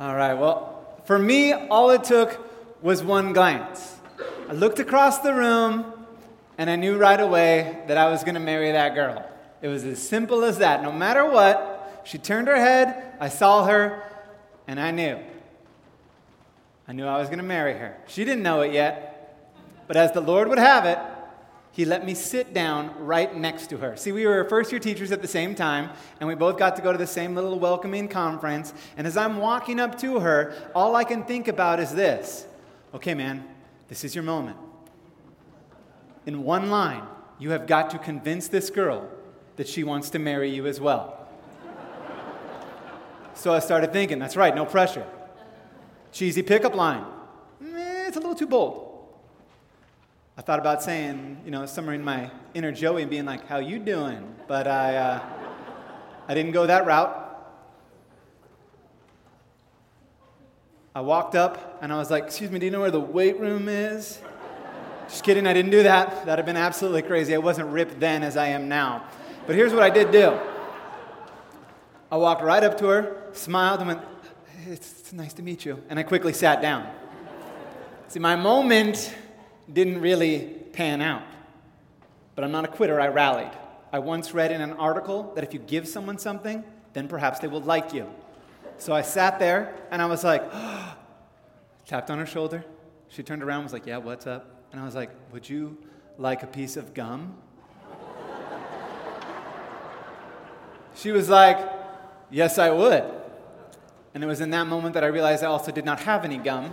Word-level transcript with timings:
All 0.00 0.16
right, 0.16 0.34
well, 0.34 1.00
for 1.04 1.18
me, 1.18 1.52
all 1.52 1.90
it 1.90 2.02
took 2.02 2.40
was 2.82 3.02
one 3.02 3.32
glance. 3.32 3.96
I 4.48 4.52
looked 4.52 4.80
across 4.80 5.20
the 5.20 5.32
room 5.32 5.92
and 6.58 6.68
I 6.68 6.76
knew 6.76 6.96
right 6.96 7.20
away 7.20 7.82
that 7.86 7.96
I 7.96 8.10
was 8.10 8.24
going 8.24 8.34
to 8.34 8.40
marry 8.40 8.72
that 8.72 8.94
girl. 8.94 9.24
It 9.62 9.68
was 9.68 9.84
as 9.84 10.06
simple 10.06 10.44
as 10.44 10.58
that. 10.58 10.82
No 10.82 10.90
matter 10.90 11.24
what, 11.24 12.02
she 12.04 12.18
turned 12.18 12.48
her 12.48 12.56
head, 12.56 13.14
I 13.20 13.28
saw 13.28 13.64
her, 13.66 14.02
and 14.66 14.80
I 14.80 14.90
knew. 14.90 15.18
I 16.86 16.92
knew 16.92 17.06
I 17.06 17.18
was 17.18 17.28
going 17.28 17.38
to 17.38 17.44
marry 17.44 17.74
her. 17.74 17.96
She 18.08 18.24
didn't 18.24 18.42
know 18.42 18.62
it 18.62 18.72
yet, 18.72 19.46
but 19.86 19.96
as 19.96 20.12
the 20.12 20.20
Lord 20.20 20.48
would 20.48 20.58
have 20.58 20.84
it, 20.84 20.98
he 21.74 21.84
let 21.84 22.06
me 22.06 22.14
sit 22.14 22.54
down 22.54 22.94
right 23.00 23.36
next 23.36 23.66
to 23.70 23.78
her. 23.78 23.96
See, 23.96 24.12
we 24.12 24.24
were 24.26 24.44
first 24.44 24.70
year 24.70 24.78
teachers 24.78 25.10
at 25.10 25.20
the 25.20 25.26
same 25.26 25.56
time, 25.56 25.90
and 26.20 26.28
we 26.28 26.36
both 26.36 26.56
got 26.56 26.76
to 26.76 26.82
go 26.82 26.92
to 26.92 26.98
the 26.98 27.04
same 27.04 27.34
little 27.34 27.58
welcoming 27.58 28.06
conference. 28.06 28.72
And 28.96 29.08
as 29.08 29.16
I'm 29.16 29.38
walking 29.38 29.80
up 29.80 29.98
to 29.98 30.20
her, 30.20 30.54
all 30.72 30.94
I 30.94 31.02
can 31.02 31.24
think 31.24 31.48
about 31.48 31.80
is 31.80 31.92
this 31.92 32.46
okay, 32.94 33.12
man, 33.12 33.44
this 33.88 34.04
is 34.04 34.14
your 34.14 34.22
moment. 34.22 34.56
In 36.26 36.44
one 36.44 36.70
line, 36.70 37.02
you 37.40 37.50
have 37.50 37.66
got 37.66 37.90
to 37.90 37.98
convince 37.98 38.46
this 38.46 38.70
girl 38.70 39.10
that 39.56 39.66
she 39.66 39.82
wants 39.82 40.10
to 40.10 40.20
marry 40.20 40.50
you 40.50 40.68
as 40.68 40.80
well. 40.80 41.28
so 43.34 43.52
I 43.52 43.58
started 43.58 43.92
thinking, 43.92 44.20
that's 44.20 44.36
right, 44.36 44.54
no 44.54 44.64
pressure. 44.64 45.04
Cheesy 46.12 46.42
pickup 46.42 46.76
line. 46.76 47.04
Eh, 47.60 48.06
it's 48.06 48.16
a 48.16 48.20
little 48.20 48.36
too 48.36 48.46
bold. 48.46 48.83
I 50.36 50.42
thought 50.42 50.58
about 50.58 50.82
saying, 50.82 51.42
you 51.44 51.52
know, 51.52 51.64
somewhere 51.64 51.94
in 51.94 52.02
my 52.02 52.28
inner 52.54 52.72
Joey 52.72 53.02
and 53.02 53.10
being 53.10 53.24
like, 53.24 53.46
"How 53.46 53.58
you 53.58 53.78
doing?" 53.78 54.34
But 54.48 54.66
I, 54.66 54.96
uh, 54.96 55.20
I 56.26 56.34
didn't 56.34 56.52
go 56.52 56.66
that 56.66 56.86
route. 56.86 57.20
I 60.92 61.02
walked 61.02 61.36
up 61.36 61.78
and 61.82 61.92
I 61.92 61.96
was 61.98 62.10
like, 62.10 62.24
"Excuse 62.24 62.50
me, 62.50 62.58
do 62.58 62.66
you 62.66 62.72
know 62.72 62.80
where 62.80 62.90
the 62.90 62.98
weight 63.00 63.38
room 63.38 63.68
is?" 63.68 64.20
Just 65.08 65.22
kidding, 65.22 65.46
I 65.46 65.52
didn't 65.52 65.70
do 65.70 65.84
that. 65.84 66.24
That'd 66.24 66.38
have 66.38 66.46
been 66.46 66.56
absolutely 66.56 67.02
crazy. 67.02 67.34
I 67.34 67.38
wasn't 67.38 67.68
ripped 67.68 68.00
then 68.00 68.22
as 68.24 68.36
I 68.36 68.48
am 68.48 68.68
now. 68.68 69.04
But 69.46 69.54
here's 69.54 69.72
what 69.72 69.82
I 69.82 69.90
did 69.90 70.10
do. 70.10 70.38
I 72.10 72.16
walked 72.16 72.42
right 72.42 72.62
up 72.64 72.78
to 72.78 72.86
her, 72.86 73.16
smiled, 73.32 73.80
and 73.80 73.88
went, 73.88 74.00
"It's, 74.66 75.00
it's 75.00 75.12
nice 75.12 75.32
to 75.34 75.42
meet 75.42 75.64
you," 75.64 75.80
and 75.88 75.98
I 75.98 76.02
quickly 76.02 76.32
sat 76.32 76.60
down. 76.60 76.88
See, 78.08 78.18
my 78.18 78.34
moment 78.34 79.14
didn't 79.72 80.00
really 80.00 80.40
pan 80.72 81.00
out. 81.00 81.22
But 82.34 82.44
I'm 82.44 82.52
not 82.52 82.64
a 82.64 82.68
quitter, 82.68 83.00
I 83.00 83.08
rallied. 83.08 83.52
I 83.92 84.00
once 84.00 84.34
read 84.34 84.50
in 84.50 84.60
an 84.60 84.72
article 84.72 85.32
that 85.34 85.44
if 85.44 85.54
you 85.54 85.60
give 85.60 85.86
someone 85.86 86.18
something, 86.18 86.64
then 86.94 87.08
perhaps 87.08 87.38
they 87.38 87.48
will 87.48 87.60
like 87.60 87.92
you. 87.92 88.08
So 88.78 88.92
I 88.92 89.02
sat 89.02 89.38
there 89.38 89.74
and 89.90 90.02
I 90.02 90.06
was 90.06 90.24
like, 90.24 90.42
tapped 91.86 92.10
on 92.10 92.18
her 92.18 92.26
shoulder. 92.26 92.64
She 93.08 93.22
turned 93.22 93.42
around 93.42 93.58
and 93.58 93.66
was 93.66 93.72
like, 93.72 93.86
Yeah, 93.86 93.98
what's 93.98 94.26
up? 94.26 94.64
And 94.72 94.80
I 94.80 94.84
was 94.84 94.94
like, 94.94 95.10
Would 95.32 95.48
you 95.48 95.78
like 96.18 96.42
a 96.42 96.46
piece 96.46 96.76
of 96.76 96.94
gum? 96.94 97.36
she 100.96 101.12
was 101.12 101.28
like, 101.28 101.58
Yes, 102.30 102.58
I 102.58 102.70
would. 102.70 103.04
And 104.14 104.24
it 104.24 104.26
was 104.26 104.40
in 104.40 104.50
that 104.50 104.66
moment 104.66 104.94
that 104.94 105.04
I 105.04 105.08
realized 105.08 105.44
I 105.44 105.46
also 105.46 105.70
did 105.70 105.84
not 105.84 106.00
have 106.00 106.24
any 106.24 106.38
gum. 106.38 106.72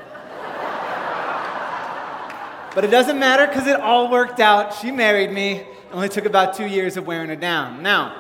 But 2.74 2.86
it 2.86 2.88
doesn't 2.92 3.20
matter 3.20 3.48
because 3.48 3.68
it 3.68 3.82
all 3.82 4.10
worked 4.10 4.40
out. 4.40 4.74
She 4.76 4.92
married 4.92 5.30
me. 5.30 5.56
It 5.56 5.68
only 5.92 6.08
took 6.08 6.24
about 6.24 6.56
two 6.56 6.66
years 6.66 6.96
of 6.96 7.06
wearing 7.06 7.28
her 7.28 7.36
down. 7.36 7.84
Now, 7.84 8.16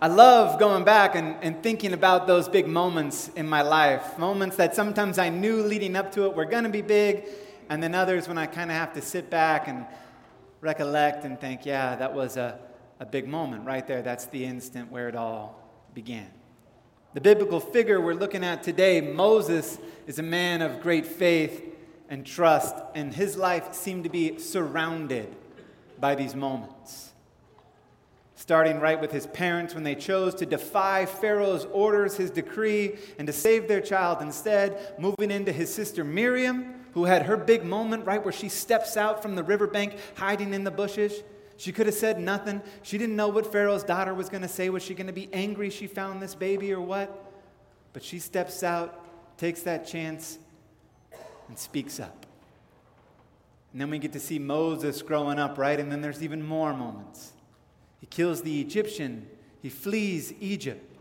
I 0.00 0.08
love 0.08 0.58
going 0.58 0.84
back 0.84 1.14
and, 1.14 1.36
and 1.42 1.62
thinking 1.62 1.92
about 1.92 2.26
those 2.26 2.48
big 2.48 2.66
moments 2.66 3.28
in 3.36 3.46
my 3.46 3.60
life. 3.60 4.18
Moments 4.18 4.56
that 4.56 4.74
sometimes 4.74 5.18
I 5.18 5.28
knew 5.28 5.62
leading 5.62 5.94
up 5.94 6.10
to 6.12 6.24
it 6.24 6.34
were 6.34 6.46
going 6.46 6.64
to 6.64 6.70
be 6.70 6.80
big, 6.80 7.24
and 7.68 7.82
then 7.82 7.94
others 7.94 8.28
when 8.28 8.38
I 8.38 8.46
kind 8.46 8.70
of 8.70 8.78
have 8.78 8.94
to 8.94 9.02
sit 9.02 9.28
back 9.28 9.68
and 9.68 9.84
recollect 10.62 11.26
and 11.26 11.38
think, 11.38 11.66
yeah, 11.66 11.96
that 11.96 12.14
was 12.14 12.38
a, 12.38 12.58
a 12.98 13.04
big 13.04 13.28
moment 13.28 13.66
right 13.66 13.86
there. 13.86 14.00
That's 14.00 14.24
the 14.26 14.42
instant 14.42 14.90
where 14.90 15.10
it 15.10 15.16
all 15.16 15.62
began. 15.92 16.30
The 17.12 17.20
biblical 17.20 17.60
figure 17.60 18.00
we're 18.00 18.14
looking 18.14 18.42
at 18.42 18.62
today, 18.62 19.02
Moses, 19.02 19.76
is 20.06 20.18
a 20.18 20.22
man 20.22 20.62
of 20.62 20.80
great 20.80 21.04
faith 21.04 21.75
and 22.08 22.24
trust, 22.24 22.74
and 22.94 23.14
his 23.14 23.36
life 23.36 23.74
seemed 23.74 24.04
to 24.04 24.10
be 24.10 24.38
surrounded 24.38 25.34
by 25.98 26.14
these 26.14 26.34
moments. 26.34 27.12
Starting 28.34 28.80
right 28.80 29.00
with 29.00 29.10
his 29.10 29.26
parents 29.26 29.74
when 29.74 29.82
they 29.82 29.94
chose 29.94 30.34
to 30.34 30.46
defy 30.46 31.06
Pharaoh's 31.06 31.64
orders, 31.72 32.16
his 32.16 32.30
decree, 32.30 32.96
and 33.18 33.26
to 33.26 33.32
save 33.32 33.66
their 33.66 33.80
child 33.80 34.20
instead, 34.20 34.94
moving 34.98 35.30
into 35.30 35.52
his 35.52 35.72
sister 35.72 36.04
Miriam, 36.04 36.74
who 36.92 37.04
had 37.04 37.22
her 37.22 37.36
big 37.36 37.64
moment 37.64 38.06
right 38.06 38.22
where 38.22 38.32
she 38.32 38.48
steps 38.48 38.96
out 38.96 39.22
from 39.22 39.34
the 39.34 39.42
riverbank, 39.42 39.96
hiding 40.14 40.54
in 40.54 40.64
the 40.64 40.70
bushes. 40.70 41.22
She 41.56 41.72
could 41.72 41.86
have 41.86 41.94
said 41.94 42.20
nothing. 42.20 42.60
She 42.82 42.98
didn't 42.98 43.16
know 43.16 43.28
what 43.28 43.50
Pharaoh's 43.50 43.84
daughter 43.84 44.14
was 44.14 44.28
going 44.28 44.42
to 44.42 44.48
say. 44.48 44.68
Was 44.68 44.82
she 44.82 44.94
going 44.94 45.06
to 45.06 45.12
be 45.12 45.28
angry 45.32 45.70
she 45.70 45.86
found 45.86 46.22
this 46.22 46.34
baby 46.34 46.72
or 46.72 46.80
what? 46.80 47.32
But 47.94 48.04
she 48.04 48.18
steps 48.18 48.62
out, 48.62 49.38
takes 49.38 49.62
that 49.62 49.86
chance, 49.86 50.38
and 51.48 51.58
speaks 51.58 52.00
up. 52.00 52.26
And 53.72 53.80
then 53.80 53.90
we 53.90 53.98
get 53.98 54.12
to 54.14 54.20
see 54.20 54.38
Moses 54.38 55.02
growing 55.02 55.38
up, 55.38 55.58
right? 55.58 55.78
And 55.78 55.92
then 55.92 56.00
there's 56.00 56.22
even 56.22 56.42
more 56.42 56.72
moments. 56.72 57.32
He 58.00 58.06
kills 58.06 58.42
the 58.42 58.60
Egyptian, 58.60 59.26
he 59.62 59.68
flees 59.68 60.32
Egypt, 60.40 60.96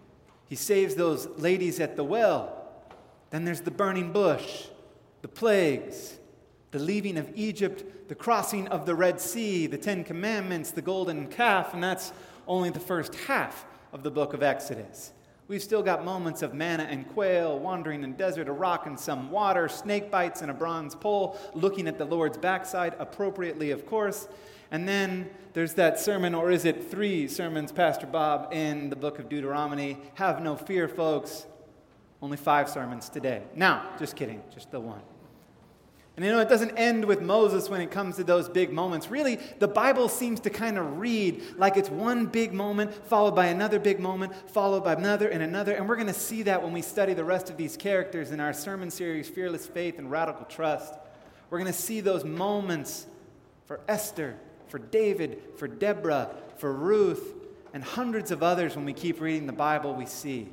he 0.48 0.56
saves 0.56 0.96
those 0.96 1.28
ladies 1.38 1.80
at 1.80 1.96
the 1.96 2.04
well. 2.04 2.64
Then 3.30 3.46
there's 3.46 3.62
the 3.62 3.72
burning 3.72 4.12
bush, 4.12 4.68
the 5.22 5.28
plagues, 5.28 6.18
the 6.72 6.80
leaving 6.80 7.18
of 7.18 7.32
Egypt, 7.36 8.10
the 8.10 8.16
crossing 8.16 8.68
of 8.68 8.86
the 8.86 8.96
Red 8.96 9.20
Sea, 9.20 9.68
the 9.68 9.78
Ten 9.78 10.04
Commandments, 10.04 10.72
the 10.72 10.82
golden 10.82 11.28
calf, 11.28 11.74
and 11.74 11.84
that's 11.84 12.12
only 12.48 12.70
the 12.70 12.80
first 12.80 13.16
half 13.16 13.66
of 13.94 14.04
the 14.04 14.12
book 14.12 14.34
of 14.34 14.44
Exodus. 14.44 15.14
We've 15.48 15.62
still 15.62 15.84
got 15.84 16.04
moments 16.04 16.42
of 16.42 16.56
manna 16.56 16.84
and 16.84 17.08
quail, 17.14 17.60
wandering 17.60 18.04
in 18.04 18.14
desert, 18.14 18.48
a 18.48 18.52
rock 18.52 18.88
and 18.88 19.00
some 19.00 19.30
water, 19.30 19.70
snake 19.70 20.10
bites 20.10 20.42
and 20.42 20.50
a 20.50 20.54
bronze 20.56 20.96
pole, 20.96 21.38
looking 21.54 21.88
at 21.88 22.00
the 22.00 22.06
Lord's 22.06 22.38
backside, 22.38 22.96
appropriately, 22.98 23.70
of 23.70 23.86
course. 23.86 24.28
And 24.72 24.88
then 24.88 25.30
there's 25.54 25.76
that 25.76 26.00
sermon, 26.00 26.34
or 26.34 26.50
is 26.50 26.66
it 26.66 26.90
three 26.90 27.28
sermons, 27.28 27.72
Pastor 27.72 28.08
Bob, 28.08 28.54
in 28.54 28.90
the 28.90 28.96
book 28.96 29.20
of 29.20 29.30
Deuteronomy? 29.30 29.98
Have 30.16 30.42
no 30.42 30.56
fear, 30.56 30.88
folks. 30.88 31.46
Only 32.24 32.38
five 32.38 32.68
sermons 32.68 33.08
today. 33.08 33.44
Now, 33.56 33.92
just 34.00 34.16
kidding, 34.16 34.42
just 34.52 34.72
the 34.72 34.80
one. 34.80 35.02
And 36.16 36.24
you 36.24 36.32
know, 36.32 36.40
it 36.40 36.48
doesn't 36.48 36.78
end 36.78 37.04
with 37.04 37.22
Moses 37.22 37.70
when 37.70 37.82
it 37.82 37.92
comes 37.92 38.16
to 38.16 38.24
those 38.24 38.48
big 38.48 38.72
moments. 38.72 39.12
Really, 39.12 39.36
the 39.60 39.68
Bible 39.68 40.08
seems 40.08 40.40
to 40.42 40.50
kind 40.50 40.78
of 40.78 40.98
read 40.98 41.44
like 41.58 41.76
it's 41.76 41.90
one 41.90 42.28
big 42.28 42.54
moment, 42.54 42.94
followed 42.94 43.36
by 43.36 43.48
another 43.48 43.80
big 43.80 44.00
moment, 44.00 44.34
followed 44.52 44.86
by 44.86 44.94
another 44.94 45.28
and 45.28 45.44
another. 45.44 45.74
And 45.74 45.90
we're 45.90 45.98
going 45.98 46.08
to 46.08 46.14
see 46.14 46.44
that 46.44 46.64
when 46.64 46.72
we 46.72 46.82
study 46.82 47.14
the 47.14 47.26
rest 47.26 47.50
of 47.50 47.58
these 47.58 47.76
characters 47.76 48.32
in 48.32 48.40
our 48.40 48.54
sermon 48.54 48.90
series, 48.92 49.28
Fearless 49.28 49.68
Faith 49.68 50.00
and 50.00 50.10
Radical 50.10 50.46
Trust. 50.46 50.94
We're 51.50 51.60
going 51.60 51.72
to 51.72 51.78
see 51.78 52.00
those 52.00 52.24
moments 52.24 53.08
for 53.66 53.82
Esther, 53.88 54.36
for 54.68 54.80
David, 54.80 55.42
for 55.58 55.68
Deborah, 55.68 56.30
for 56.58 56.72
Ruth, 56.72 57.34
and 57.74 57.84
hundreds 57.84 58.32
of 58.32 58.42
others 58.42 58.78
when 58.78 58.86
we 58.86 58.94
keep 58.94 59.20
reading 59.20 59.48
the 59.48 59.54
Bible, 59.54 59.94
we 59.94 60.06
see. 60.06 60.48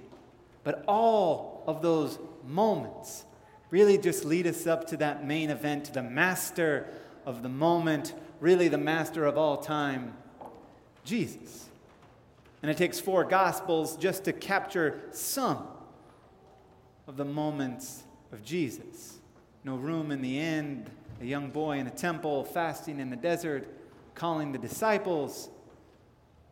But 0.64 0.84
all 0.88 1.62
of 1.68 1.82
those 1.82 2.18
moments, 2.46 3.24
really 3.72 3.96
just 3.96 4.26
lead 4.26 4.46
us 4.46 4.66
up 4.66 4.86
to 4.86 4.98
that 4.98 5.26
main 5.26 5.48
event, 5.48 5.94
the 5.94 6.02
master 6.02 6.86
of 7.24 7.42
the 7.42 7.48
moment, 7.48 8.12
really 8.38 8.68
the 8.68 8.76
master 8.76 9.24
of 9.24 9.38
all 9.38 9.56
time, 9.56 10.14
Jesus. 11.04 11.70
And 12.60 12.70
it 12.70 12.76
takes 12.76 13.00
four 13.00 13.24
gospels 13.24 13.96
just 13.96 14.24
to 14.24 14.32
capture 14.34 15.00
some 15.10 15.66
of 17.06 17.16
the 17.16 17.24
moments 17.24 18.02
of 18.30 18.44
Jesus. 18.44 19.18
No 19.64 19.76
room 19.76 20.10
in 20.10 20.20
the 20.20 20.38
end, 20.38 20.90
a 21.22 21.24
young 21.24 21.48
boy 21.48 21.78
in 21.78 21.86
a 21.86 21.90
temple, 21.90 22.44
fasting 22.44 23.00
in 23.00 23.08
the 23.08 23.16
desert, 23.16 23.66
calling 24.14 24.52
the 24.52 24.58
disciples, 24.58 25.48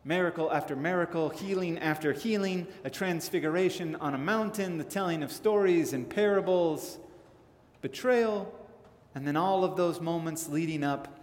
miracle 0.03 0.51
after 0.51 0.75
miracle, 0.75 1.29
healing 1.29 1.77
after 1.77 2.13
healing, 2.13 2.65
a 2.83 2.89
transfiguration 2.89 3.95
on 3.97 4.15
a 4.15 4.17
mountain, 4.17 4.79
the 4.79 4.83
telling 4.83 5.21
of 5.21 5.31
stories 5.31 5.93
and 5.93 6.09
parables 6.09 6.97
betrayal, 7.81 8.53
and 9.13 9.27
then 9.27 9.35
all 9.35 9.63
of 9.63 9.75
those 9.75 9.99
moments 9.99 10.47
leading 10.47 10.83
up 10.83 11.19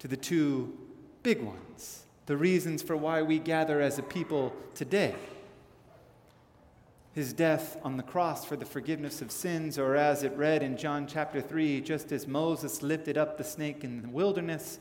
to 0.00 0.08
the 0.08 0.16
two 0.16 0.76
big 1.22 1.42
ones, 1.42 2.04
the 2.26 2.36
reasons 2.36 2.82
for 2.82 2.96
why 2.96 3.22
we 3.22 3.38
gather 3.38 3.80
as 3.80 3.98
a 3.98 4.02
people 4.02 4.54
today. 4.74 5.14
His 7.12 7.32
death 7.32 7.76
on 7.82 7.96
the 7.96 8.02
cross 8.02 8.44
for 8.44 8.56
the 8.56 8.64
forgiveness 8.64 9.20
of 9.20 9.32
sins, 9.32 9.78
or 9.78 9.96
as 9.96 10.22
it 10.22 10.32
read 10.36 10.62
in 10.62 10.76
John 10.76 11.06
chapter 11.06 11.40
3, 11.40 11.80
just 11.80 12.12
as 12.12 12.26
Moses 12.26 12.82
lifted 12.82 13.18
up 13.18 13.36
the 13.36 13.44
snake 13.44 13.82
in 13.84 14.02
the 14.02 14.08
wilderness, 14.08 14.78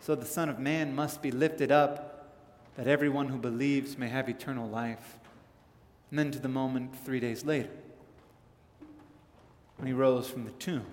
so 0.00 0.14
the 0.14 0.26
Son 0.26 0.48
of 0.48 0.58
Man 0.58 0.94
must 0.94 1.22
be 1.22 1.30
lifted 1.30 1.72
up, 1.72 2.10
that 2.76 2.86
everyone 2.86 3.28
who 3.28 3.38
believes 3.38 3.96
may 3.96 4.08
have 4.08 4.28
eternal 4.28 4.68
life. 4.68 5.18
And 6.10 6.18
then 6.18 6.30
to 6.32 6.38
the 6.38 6.48
moment 6.48 6.94
three 7.04 7.20
days 7.20 7.44
later 7.44 7.70
when 9.84 9.88
he 9.88 10.00
rose 10.00 10.30
from 10.30 10.46
the 10.46 10.50
tomb. 10.52 10.86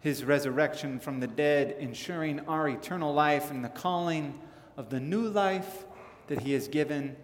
His 0.00 0.22
resurrection 0.22 1.00
from 1.00 1.18
the 1.18 1.26
dead, 1.26 1.76
ensuring 1.78 2.40
our 2.40 2.68
eternal 2.68 3.14
life 3.14 3.50
and 3.50 3.64
the 3.64 3.70
calling 3.70 4.38
of 4.76 4.90
the 4.90 5.00
new 5.00 5.22
life 5.22 5.86
that 6.26 6.40
he 6.40 6.52
has 6.52 6.68
given 6.68 7.16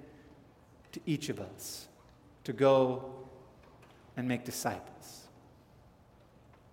to 0.92 1.00
each 1.04 1.28
of 1.28 1.40
us 1.40 1.88
to 2.44 2.54
go 2.54 3.04
and 4.16 4.26
make 4.26 4.46
disciples. 4.46 5.28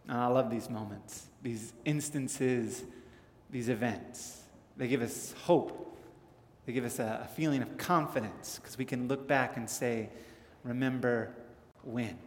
And 0.08 0.18
I 0.18 0.28
love 0.28 0.50
these 0.50 0.70
moments, 0.70 1.28
these 1.42 1.74
instances, 1.84 2.86
these 3.50 3.68
events. 3.68 4.44
They 4.78 4.88
give 4.88 5.02
us 5.02 5.36
hope. 5.44 6.00
They 6.66 6.72
give 6.72 6.86
us 6.86 7.00
a, 7.00 7.24
a 7.26 7.28
feeling 7.28 7.62
of 7.62 7.78
confidence 7.78 8.62
because 8.62 8.78
we 8.78 8.86
can 8.86 9.10
look 9.10 9.28
back 9.28 9.58
and 9.58 9.70
say, 9.70 10.08
remember 10.64 11.36
when. 11.84 12.18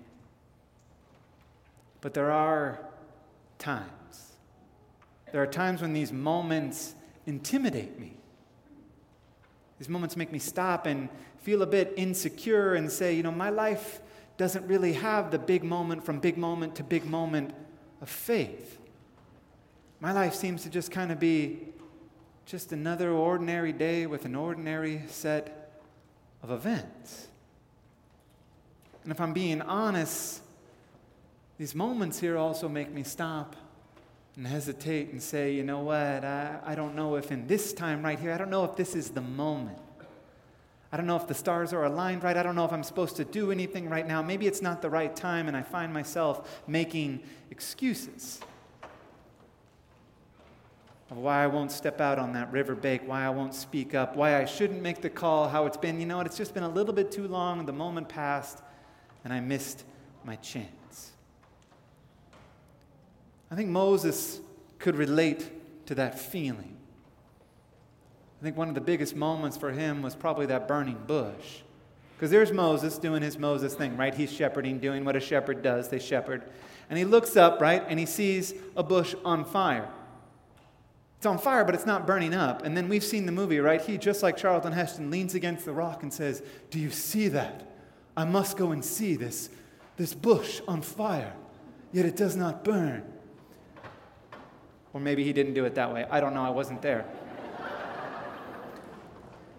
But 2.03 2.13
there 2.13 2.31
are 2.31 2.81
times. 3.59 4.33
There 5.33 5.43
are 5.43 5.47
times 5.47 5.81
when 5.81 5.95
these 5.95 6.13
moments 6.13 6.95
intimidate 7.25 7.99
me. 7.99 8.13
These 9.79 9.89
moments 9.89 10.17
make 10.17 10.31
me 10.31 10.39
stop 10.39 10.85
and 10.85 11.09
feel 11.39 11.63
a 11.63 11.67
bit 11.67 11.95
insecure 11.97 12.75
and 12.75 12.93
say, 12.93 13.15
you 13.15 13.23
know, 13.23 13.33
my 13.33 13.49
life 13.49 14.01
doesn't 14.37 14.67
really 14.67 14.93
have 14.93 15.31
the 15.31 15.39
big 15.39 15.65
moment 15.65 16.05
from 16.05 16.21
big 16.21 16.37
moment 16.37 16.77
to 16.77 16.85
big 16.85 17.07
moment 17.07 17.55
of 18.01 18.09
faith. 18.09 18.79
My 20.01 20.13
life 20.13 20.35
seems 20.35 20.65
to 20.65 20.71
just 20.71 20.91
kind 20.91 21.13
of 21.13 21.21
be 21.21 21.61
just 22.45 22.73
another 22.73 23.11
ordinary 23.11 23.73
day 23.73 24.07
with 24.07 24.25
an 24.25 24.35
ordinary 24.35 25.03
set 25.09 25.71
of 26.43 26.51
events. 26.51 27.29
And 29.05 29.13
if 29.13 29.21
I'm 29.21 29.33
being 29.33 29.63
honest, 29.63 30.43
these 31.63 31.77
moments 31.77 32.19
here 32.19 32.37
also 32.37 32.69
make 32.69 32.91
me 32.91 33.05
stop 33.05 33.55
and 34.35 34.45
hesitate 34.45 35.13
and 35.13 35.23
say, 35.23 35.53
you 35.53 35.63
know 35.63 35.79
what, 35.79 36.25
I, 36.25 36.59
I 36.65 36.75
don't 36.75 36.97
know 36.97 37.15
if 37.15 37.31
in 37.31 37.47
this 37.47 37.73
time 37.73 38.05
right 38.05 38.19
here, 38.19 38.33
I 38.33 38.37
don't 38.37 38.51
know 38.51 38.65
if 38.65 38.75
this 38.75 38.97
is 38.97 39.11
the 39.11 39.21
moment. 39.21 39.79
I 40.91 40.97
don't 40.97 41.07
know 41.07 41.15
if 41.15 41.29
the 41.29 41.35
stars 41.35 41.73
are 41.73 41.85
aligned 41.85 42.25
right. 42.25 42.37
I 42.37 42.43
don't 42.43 42.57
know 42.57 42.65
if 42.65 42.73
I'm 42.73 42.83
supposed 42.83 43.15
to 43.15 43.25
do 43.25 43.53
anything 43.53 43.89
right 43.89 44.05
now. 44.05 44.23
Maybe 44.23 44.49
it's 44.49 44.61
not 44.61 44.83
the 44.83 44.91
right 44.91 45.15
time, 45.15 45.47
and 45.47 45.57
I 45.57 45.63
find 45.63 45.95
myself 45.95 46.65
making 46.67 47.23
excuses 47.53 48.41
of 51.13 51.17
why 51.17 51.45
I 51.45 51.47
won't 51.47 51.71
step 51.71 52.01
out 52.01 52.19
on 52.19 52.33
that 52.33 52.51
river 52.51 52.75
bank, 52.75 53.03
why 53.07 53.25
I 53.25 53.31
won't 53.31 53.55
speak 53.55 53.95
up, 53.95 54.17
why 54.17 54.43
I 54.43 54.47
shouldn't 54.47 54.83
make 54.83 55.01
the 55.01 55.11
call, 55.11 55.49
how 55.49 55.67
it's 55.67 55.77
been. 55.77 56.01
You 56.01 56.07
know 56.07 56.17
what? 56.17 56.27
It's 56.27 56.37
just 56.37 56.55
been 56.55 56.65
a 56.65 56.69
little 56.69 56.93
bit 56.93 57.13
too 57.13 57.29
long. 57.29 57.65
The 57.67 57.73
moment 57.73 58.09
passed, 58.09 58.61
and 59.23 59.33
I 59.33 59.39
missed 59.39 59.85
my 60.25 60.35
chance. 60.35 60.82
I 63.53 63.55
think 63.55 63.69
Moses 63.69 64.41
could 64.79 64.97
relate 64.97 65.87
to 65.87 65.95
that 65.97 66.19
feeling. 66.19 66.75
I 68.41 68.43
think 68.43 68.57
one 68.57 68.71
of 68.71 68.75
the 68.75 68.81
biggest 68.81 69.15
moments 69.15 69.59
for 69.59 69.71
him 69.71 70.01
was 70.01 70.17
probably 70.17 70.47
that 70.47 70.67
burning 70.67 70.99
bush. 71.07 71.61
Because 72.17 72.31
there's 72.31 72.51
Moses 72.51 72.97
doing 72.97 73.21
his 73.21 73.39
Moses 73.39 73.75
thing, 73.75 73.99
right? 73.99 74.15
He's 74.15 74.33
shepherding, 74.33 74.79
doing 74.79 75.05
what 75.05 75.17
a 75.17 75.21
shepherd 75.21 75.61
does. 75.61 75.91
They 75.91 75.99
shepherd. 75.99 76.45
And 76.89 76.99
he 76.99 77.05
looks 77.05 77.37
up, 77.37 77.61
right? 77.61 77.85
And 77.87 78.01
he 78.01 78.07
sees 78.07 78.55
a 78.75 78.83
bush 78.83 79.15
on 79.23 79.45
fire. 79.45 79.91
It's 81.19 81.27
on 81.27 81.37
fire, 81.37 81.63
but 81.67 81.75
it's 81.75 81.85
not 81.85 82.07
burning 82.07 82.33
up. 82.33 82.65
And 82.65 82.75
then 82.75 82.89
we've 82.89 83.05
seen 83.05 83.27
the 83.27 83.33
movie, 83.33 83.61
right? 83.61 83.83
He, 83.83 83.99
just 83.99 84.23
like 84.23 84.39
Charlton 84.39 84.73
Heston, 84.73 85.11
leans 85.11 85.35
against 85.35 85.67
the 85.67 85.73
rock 85.73 86.03
and 86.03 86.11
says, 86.11 86.43
Do 86.71 86.79
you 86.79 86.91
see 86.91 87.29
that? 87.29 87.71
I 88.17 88.25
must 88.25 88.57
go 88.57 88.73
and 88.73 88.83
see 88.83 89.15
this, 89.15 89.51
this 89.99 90.15
bush 90.15 90.63
on 90.67 90.81
fire, 90.81 91.35
yet 91.93 92.07
it 92.07 92.17
does 92.17 92.35
not 92.35 92.65
burn. 92.65 93.05
Or 94.93 95.01
maybe 95.01 95.25
he 95.25 95.33
didn't 95.33 95.55
do 95.55 95.65
it 95.65 95.75
that 95.77 95.93
way. 95.93 96.07
I 96.11 96.21
don't 96.21 96.35
know. 96.35 96.45
I 96.45 96.51
wasn't 96.51 96.83
there. 96.83 97.07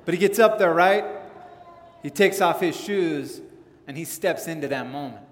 But 0.05 0.13
he 0.13 0.19
gets 0.19 0.39
up 0.39 0.59
there, 0.59 0.73
right? 0.73 1.05
He 2.01 2.09
takes 2.09 2.41
off 2.41 2.59
his 2.59 2.75
shoes 2.75 3.41
and 3.87 3.97
he 3.97 4.05
steps 4.05 4.47
into 4.47 4.67
that 4.67 4.89
moment. 4.89 5.25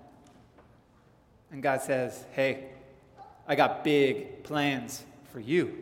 And 1.52 1.62
God 1.62 1.82
says, 1.82 2.24
Hey, 2.32 2.70
I 3.48 3.56
got 3.56 3.84
big 3.84 4.44
plans 4.44 5.04
for 5.32 5.40
you. 5.40 5.78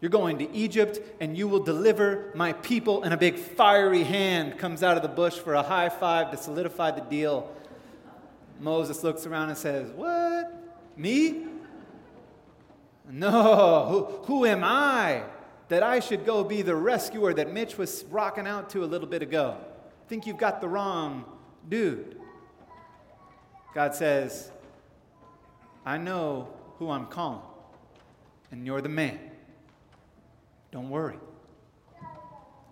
You're 0.00 0.10
going 0.10 0.38
to 0.38 0.50
Egypt 0.52 0.98
and 1.20 1.36
you 1.36 1.46
will 1.46 1.62
deliver 1.62 2.32
my 2.34 2.54
people. 2.54 3.02
And 3.02 3.12
a 3.12 3.18
big 3.18 3.36
fiery 3.36 4.02
hand 4.02 4.58
comes 4.58 4.82
out 4.82 4.96
of 4.96 5.02
the 5.02 5.08
bush 5.08 5.34
for 5.34 5.52
a 5.52 5.62
high 5.62 5.90
five 5.90 6.30
to 6.30 6.38
solidify 6.38 6.92
the 6.92 7.02
deal. 7.02 7.54
Moses 8.58 9.04
looks 9.04 9.26
around 9.26 9.50
and 9.50 9.58
says, 9.58 9.90
What? 9.90 10.54
Me? 10.96 11.46
No, 13.10 13.86
who, 13.88 14.24
who 14.24 14.46
am 14.46 14.62
I? 14.64 15.24
that 15.70 15.84
I 15.84 16.00
should 16.00 16.26
go 16.26 16.42
be 16.42 16.62
the 16.62 16.74
rescuer 16.74 17.32
that 17.32 17.52
Mitch 17.52 17.78
was 17.78 18.04
rocking 18.10 18.46
out 18.46 18.70
to 18.70 18.84
a 18.84 18.86
little 18.86 19.06
bit 19.06 19.22
ago. 19.22 19.56
I 19.56 20.08
think 20.08 20.26
you've 20.26 20.36
got 20.36 20.60
the 20.60 20.68
wrong 20.68 21.24
dude. 21.68 22.20
God 23.72 23.94
says, 23.94 24.50
I 25.86 25.96
know 25.96 26.48
who 26.78 26.90
I'm 26.90 27.06
calling, 27.06 27.40
and 28.50 28.66
you're 28.66 28.80
the 28.80 28.88
man. 28.88 29.20
Don't 30.72 30.90
worry. 30.90 31.18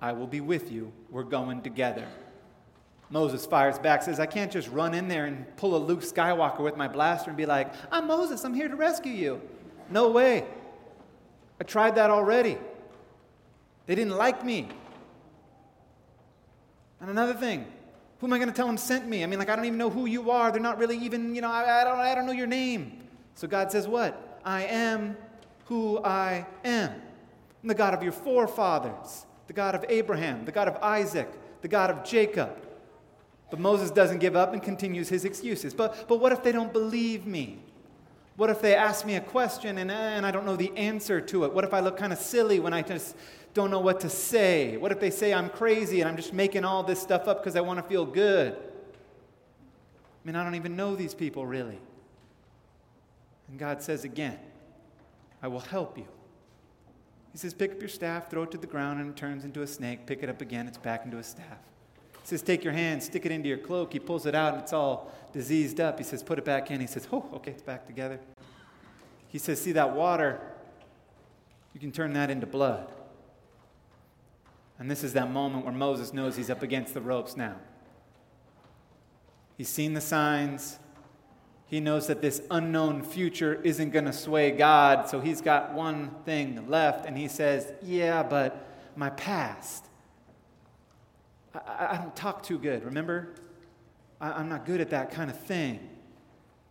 I 0.03 0.13
will 0.13 0.27
be 0.27 0.41
with 0.41 0.73
you. 0.73 0.93
We're 1.09 1.23
going 1.23 1.63
together. 1.63 2.07
Moses 3.11 3.47
fires 3.47 3.79
back, 3.79 4.03
says, 4.03 4.19
I 4.19 4.27
can't 4.27 4.51
just 4.51 4.69
run 4.71 4.93
in 4.93 5.07
there 5.07 5.27
and 5.27 5.57
pull 5.57 5.77
a 5.77 5.79
Luke 5.79 6.03
Skywalker 6.03 6.61
with 6.61 6.77
my 6.77 6.89
blaster 6.89 7.31
and 7.31 7.37
be 7.37 7.47
like, 7.47 7.73
I'm 7.93 8.09
Moses, 8.09 8.45
I'm 8.45 8.55
here 8.55 8.69
to 8.69 8.77
rescue 8.77 9.13
you. 9.13 9.41
No 9.91 10.11
way. 10.11 10.45
I 11.61 11.65
tried 11.65 11.97
that 11.97 12.11
already. 12.11 12.59
They 13.87 13.95
didn't 13.95 14.17
like 14.17 14.45
me. 14.45 14.69
And 17.01 17.11
another 17.11 17.35
thing, 17.35 17.67
who 18.19 18.27
am 18.27 18.33
I 18.33 18.39
going 18.39 18.49
to 18.49 18.55
tell 18.55 18.67
them 18.67 18.77
sent 18.77 19.07
me? 19.07 19.23
I 19.23 19.27
mean, 19.27 19.39
like, 19.39 19.49
I 19.49 19.57
don't 19.57 19.65
even 19.65 19.79
know 19.79 19.91
who 19.91 20.07
you 20.07 20.31
are. 20.31 20.51
They're 20.51 20.61
not 20.61 20.79
really 20.79 20.99
even, 20.99 21.35
you 21.35 21.41
know, 21.41 21.51
I, 21.51 21.83
I, 21.83 21.85
don't, 21.85 21.99
I 21.99 22.15
don't 22.15 22.27
know 22.27 22.33
your 22.33 22.47
name. 22.47 23.01
So 23.35 23.47
God 23.47 23.71
says, 23.71 23.87
What? 23.87 24.41
I 24.45 24.65
am 24.65 25.17
who 25.67 26.03
I 26.03 26.47
am. 26.65 26.91
I'm 27.63 27.69
the 27.69 27.75
God 27.75 27.95
of 27.95 28.03
your 28.03 28.13
forefathers, 28.13 29.27
the 29.47 29.53
God 29.53 29.75
of 29.75 29.85
Abraham, 29.89 30.45
the 30.45 30.53
God 30.53 30.69
of 30.69 30.77
Isaac, 30.83 31.29
the 31.61 31.69
God 31.69 31.91
of 31.91 32.05
Jacob. 32.05 32.51
But 33.51 33.61
Moses 33.61 33.91
doesn't 33.91 34.19
give 34.19 34.37
up 34.37 34.53
and 34.53 34.63
continues 34.63 35.09
his 35.09 35.25
excuses. 35.25 35.73
But, 35.73 36.07
but 36.09 36.21
what 36.21 36.33
if 36.33 36.43
they 36.43 36.53
don't 36.53 36.73
believe 36.73 37.27
me? 37.27 37.61
What 38.39 38.51
if 38.51 38.61
they 38.61 38.77
ask 38.77 39.05
me 39.05 39.17
a 39.17 39.21
question 39.21 39.79
and, 39.79 39.91
eh, 39.91 39.95
and 39.95 40.25
I 40.25 40.31
don't 40.31 40.47
know 40.47 40.55
the 40.55 40.71
answer 40.77 41.21
to 41.21 41.43
it? 41.43 41.53
What 41.53 41.65
if 41.65 41.75
I 41.75 41.81
look 41.81 41.97
kind 41.97 42.13
of 42.13 42.21
silly 42.21 42.61
when 42.61 42.73
I 42.73 42.83
just 42.83 43.17
don't 43.53 43.69
know 43.69 43.81
what 43.81 43.99
to 44.03 44.09
say? 44.09 44.77
What 44.77 44.93
if 44.93 45.01
they 45.01 45.11
say 45.11 45.35
I'm 45.35 45.51
crazy 45.51 46.03
and 46.03 46.09
I'm 46.09 46.15
just 46.15 46.33
making 46.33 46.65
all 46.65 46.85
this 46.85 47.03
stuff 47.03 47.27
up 47.27 47.43
because 47.43 47.57
I 47.57 47.63
want 47.63 47.81
to 47.81 47.83
feel 47.83 48.07
good? 48.07 48.53
I 48.53 50.23
mean, 50.25 50.37
I 50.37 50.45
don't 50.45 50.55
even 50.55 50.77
know 50.77 50.95
these 50.95 51.15
people 51.15 51.47
really. 51.47 51.81
And 53.49 53.59
God 53.59 53.83
says 53.83 54.05
again, 54.05 54.39
I 55.43 55.49
will 55.49 55.59
help 55.59 55.99
you. 55.99 56.07
He 57.33 57.39
says, 57.39 57.53
Pick 57.53 57.73
up 57.73 57.81
your 57.81 57.89
staff, 57.89 58.31
throw 58.31 58.45
it 58.45 58.53
to 58.53 58.59
the 58.59 58.69
ground, 58.69 59.01
and 59.01 59.11
it 59.11 59.17
turns 59.17 59.45
into 59.45 59.63
a 59.63 59.67
snake. 59.67 60.07
Pick 60.07 60.23
it 60.23 60.29
up 60.29 60.41
again, 60.41 60.69
it's 60.69 60.79
back 60.79 61.05
into 61.05 61.19
a 61.19 61.25
staff. 61.25 61.59
He 62.29 62.37
says, 62.37 62.43
Take 62.43 62.63
your 62.63 62.75
hand, 62.75 63.03
stick 63.03 63.25
it 63.25 63.33
into 63.33 63.49
your 63.49 63.57
cloak. 63.57 63.95
He 63.95 63.99
pulls 63.99 64.27
it 64.27 64.35
out, 64.35 64.53
and 64.53 64.63
it's 64.63 64.75
all 64.75 65.11
diseased 65.33 65.81
up. 65.81 65.97
He 65.97 66.05
says, 66.05 66.23
Put 66.23 66.39
it 66.39 66.45
back 66.45 66.71
in. 66.71 66.79
He 66.79 66.87
says, 66.87 67.09
Oh, 67.11 67.25
okay, 67.37 67.53
it's 67.53 67.63
back 67.63 67.87
together. 67.87 68.21
He 69.29 69.39
says, 69.39 69.59
See 69.59 69.73
that 69.73 69.97
water? 69.97 70.39
You 71.73 71.81
can 71.81 71.91
turn 71.91 72.13
that 72.13 72.29
into 72.29 72.47
blood. 72.47 72.93
And 74.79 74.91
this 74.91 75.03
is 75.03 75.15
that 75.15 75.31
moment 75.31 75.65
where 75.65 75.73
Moses 75.73 76.13
knows 76.13 76.37
he's 76.37 76.51
up 76.51 76.63
against 76.63 76.93
the 76.93 77.01
ropes 77.01 77.35
now. 77.35 77.57
He's 79.57 79.71
seen 79.71 79.95
the 79.95 80.01
signs. 80.03 80.79
He 81.65 81.81
knows 81.81 82.09
that 82.09 82.21
this 82.21 82.43
unknown 82.51 83.05
future 83.05 83.55
isn't 83.63 83.89
going 83.89 84.05
to 84.05 84.13
sway 84.13 84.51
God, 84.51 85.09
so 85.09 85.21
he's 85.21 85.41
got 85.41 85.73
one 85.73 86.11
thing 86.27 86.69
left, 86.69 87.07
and 87.07 87.17
he 87.17 87.27
says, 87.27 87.73
Yeah, 87.83 88.23
but 88.23 88.69
my 88.97 89.09
past. 89.09 89.88
I, 91.55 91.89
I 91.93 91.97
don't 91.97 92.15
talk 92.15 92.43
too 92.43 92.59
good, 92.59 92.85
remember? 92.85 93.35
I, 94.21 94.41
am 94.41 94.49
not 94.49 94.67
good 94.67 94.81
at 94.81 94.91
that 94.91 95.11
kind 95.11 95.31
of 95.31 95.39
thing. 95.39 95.81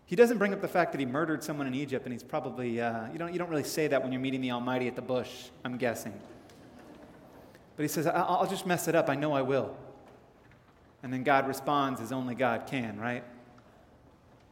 He 0.05 0.15
doesn't 0.15 0.37
bring 0.37 0.53
up 0.53 0.61
the 0.61 0.67
fact 0.67 0.91
that 0.93 0.99
he 0.99 1.05
murdered 1.05 1.43
someone 1.43 1.67
in 1.67 1.75
Egypt, 1.75 2.05
and 2.05 2.13
he's 2.13 2.23
probably, 2.23 2.79
uh, 2.79 3.11
you, 3.11 3.19
don't, 3.19 3.33
you 3.33 3.39
don't 3.39 3.49
really 3.49 3.63
say 3.63 3.87
that 3.87 4.01
when 4.01 4.11
you're 4.11 4.21
meeting 4.21 4.41
the 4.41 4.51
Almighty 4.51 4.87
at 4.87 4.95
the 4.95 5.01
bush, 5.01 5.49
I'm 5.65 5.77
guessing. 5.77 6.13
But 7.75 7.83
he 7.83 7.87
says, 7.87 8.07
I'll 8.07 8.47
just 8.47 8.65
mess 8.65 8.87
it 8.87 8.95
up. 8.95 9.09
I 9.09 9.15
know 9.15 9.33
I 9.33 9.43
will. 9.43 9.75
And 11.03 11.13
then 11.13 11.23
God 11.23 11.47
responds 11.47 12.01
as 12.01 12.11
only 12.11 12.35
God 12.35 12.65
can, 12.67 12.99
right? 12.99 13.23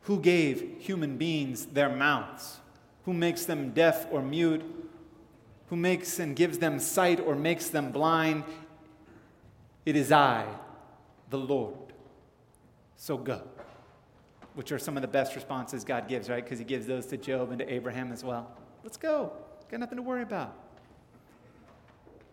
Who 0.02 0.20
gave 0.20 0.76
human 0.80 1.18
beings 1.18 1.66
their 1.66 1.90
mouths? 1.90 2.60
Who 3.06 3.14
makes 3.14 3.46
them 3.46 3.72
deaf 3.72 4.06
or 4.12 4.22
mute? 4.22 4.64
Who 5.70 5.76
makes 5.76 6.20
and 6.20 6.36
gives 6.36 6.60
them 6.60 6.80
sight 6.80 7.20
or 7.20 7.36
makes 7.36 7.70
them 7.70 7.92
blind? 7.92 8.44
It 9.86 9.96
is 9.96 10.12
I, 10.12 10.46
the 11.30 11.38
Lord. 11.38 11.76
So 12.96 13.18
go. 13.18 13.42
which 14.56 14.72
are 14.72 14.80
some 14.80 14.98
of 14.98 15.02
the 15.02 15.08
best 15.08 15.36
responses 15.36 15.84
God 15.84 16.08
gives, 16.08 16.30
right? 16.30 16.44
Because 16.44 16.60
he 16.60 16.66
gives 16.66 16.88
those 16.88 17.06
to 17.08 17.18
Job 17.18 17.52
and 17.52 17.60
to 17.60 17.72
Abraham 17.72 18.12
as 18.12 18.24
well. 18.24 18.50
Let's 18.84 18.98
go. 18.98 19.34
Got 19.70 19.82
nothing 19.82 19.98
to 19.98 20.02
worry 20.02 20.24
about. 20.24 20.56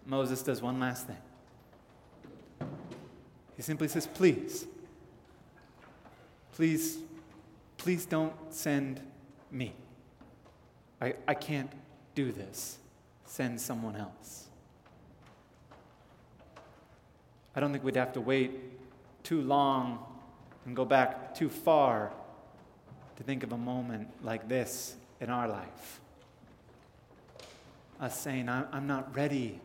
Moses 0.06 0.42
does 0.42 0.62
one 0.62 0.78
last 0.80 1.06
thing. 1.06 1.16
He 3.56 3.62
simply 3.62 3.88
says, 3.88 4.06
Please, 4.06 4.66
please, 6.52 6.98
please 7.76 8.06
don't 8.06 8.34
send 8.50 9.00
me. 9.50 9.74
I, 11.00 11.14
I 11.26 11.34
can't 11.34 11.70
do 12.14 12.32
this. 12.32 12.78
Send 13.24 13.60
someone 13.60 13.96
else. 13.96 14.46
I 17.54 17.60
don't 17.60 17.72
think 17.72 17.84
we'd 17.84 17.96
have 17.96 18.12
to 18.14 18.20
wait 18.20 18.52
too 19.22 19.42
long 19.42 19.98
and 20.64 20.74
go 20.74 20.84
back 20.84 21.34
too 21.34 21.48
far 21.48 22.12
to 23.16 23.22
think 23.22 23.42
of 23.42 23.52
a 23.52 23.58
moment 23.58 24.08
like 24.22 24.48
this 24.48 24.94
in 25.20 25.30
our 25.30 25.48
life. 25.48 26.00
Us 28.00 28.18
saying, 28.18 28.48
I'm 28.48 28.86
not 28.86 29.14
ready 29.14 29.60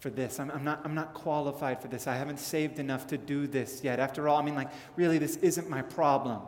for 0.00 0.10
this. 0.10 0.38
I'm, 0.38 0.50
I'm, 0.50 0.64
not, 0.64 0.80
I'm 0.84 0.94
not 0.94 1.14
qualified 1.14 1.80
for 1.80 1.88
this. 1.88 2.06
I 2.06 2.14
haven't 2.14 2.38
saved 2.38 2.78
enough 2.78 3.06
to 3.08 3.18
do 3.18 3.46
this 3.46 3.82
yet. 3.82 4.00
After 4.00 4.28
all, 4.28 4.38
I 4.38 4.42
mean, 4.42 4.54
like, 4.54 4.70
really, 4.96 5.18
this 5.18 5.36
isn't 5.36 5.68
my 5.68 5.82
problem. 5.82 6.40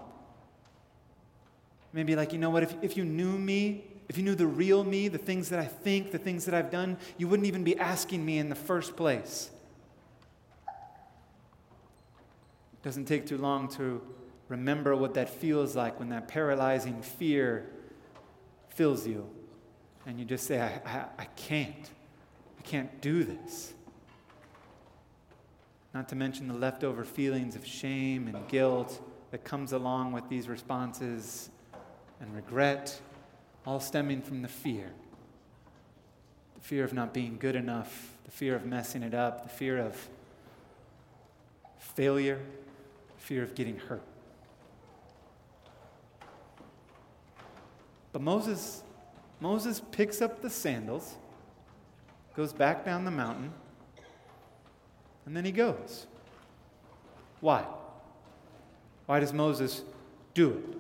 Maybe, 1.93 2.17
like, 2.17 2.33
you 2.33 2.39
know 2.39 2.51
what? 2.51 2.63
If, 2.63 2.75
if 2.83 2.97
you 2.97 3.05
knew 3.05 3.39
me, 3.39 3.85
if 4.09 4.17
you 4.17 4.23
knew 4.23 4.35
the 4.35 4.47
real 4.47 4.85
me, 4.85 5.09
the 5.09 5.19
things 5.19 5.49
that 5.51 5.59
I 5.59 5.67
think, 5.67 6.13
the 6.13 6.19
things 6.19 6.45
that 6.47 6.55
I've 6.55 6.71
done, 6.71 6.97
you 7.19 7.29
wouldn't 7.29 7.47
even 7.47 7.65
be 7.65 7.79
asking 7.79 8.25
me 8.25 8.39
in 8.39 8.49
the 8.49 8.55
first 8.55 8.97
place. 8.97 9.51
It 12.72 12.72
doesn't 12.83 13.07
take 13.07 13.27
too 13.27 13.39
long 13.39 13.69
to 13.69 14.03
remember 14.49 14.95
what 14.97 15.15
that 15.15 15.31
feels 15.31 15.77
like 15.77 15.99
when 15.99 16.09
that 16.11 16.29
paralyzing 16.29 17.01
fear 17.03 17.71
fills 18.71 19.07
you. 19.07 19.29
And 20.07 20.19
you 20.19 20.25
just 20.25 20.47
say, 20.47 20.61
I, 20.61 20.81
I, 20.85 21.05
I 21.19 21.25
can't. 21.37 21.91
I 22.59 22.62
can't 22.62 23.01
do 23.01 23.25
this. 23.25 23.73
Not 25.95 26.09
to 26.09 26.17
mention 26.17 26.49
the 26.49 26.55
leftover 26.55 27.05
feelings 27.05 27.55
of 27.55 27.67
shame 27.67 28.27
and 28.27 28.49
guilt 28.49 29.01
that 29.31 29.45
comes 29.45 29.73
along 29.73 30.12
with 30.12 30.29
these 30.29 30.49
responses 30.49 31.51
and 32.21 32.35
regret, 32.35 33.01
all 33.67 33.81
stemming 33.81 34.23
from 34.23 34.43
the 34.43 34.49
fear. 34.49 34.91
The 36.55 36.61
fear 36.61 36.85
of 36.85 36.93
not 36.93 37.12
being 37.12 37.37
good 37.39 37.57
enough, 37.57 38.12
the 38.25 38.31
fear 38.31 38.55
of 38.55 38.65
messing 38.65 39.03
it 39.03 39.15
up, 39.15 39.43
the 39.43 39.49
fear 39.49 39.79
of 39.79 39.97
failure, 41.79 42.41
fear 43.23 43.43
of 43.45 43.55
getting 43.55 43.79
hurt. 43.79 44.02
But 48.12 48.21
Moses, 48.21 48.83
Moses 49.41 49.81
picks 49.93 50.21
up 50.21 50.43
the 50.43 50.50
sandals, 50.50 51.14
goes 52.37 52.52
back 52.52 52.85
down 52.85 53.05
the 53.05 53.11
mountain, 53.11 53.52
and 55.25 55.37
then 55.37 55.45
he 55.45 55.52
goes. 55.52 56.07
Why? 57.41 57.64
Why 59.07 59.21
does 59.21 59.33
Moses 59.33 59.83
do 60.35 60.50
it? 60.50 60.79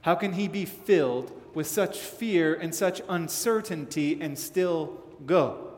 How 0.00 0.14
can 0.14 0.32
he 0.32 0.48
be 0.48 0.64
filled 0.64 1.30
with 1.54 1.66
such 1.66 1.98
fear 1.98 2.54
and 2.54 2.74
such 2.74 3.02
uncertainty 3.08 4.18
and 4.20 4.38
still 4.38 5.02
go? 5.26 5.74